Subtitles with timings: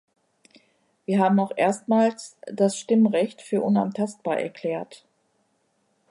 [1.05, 5.05] Wir haben auch erstmals das Stimmrecht für unantastbar erklärt.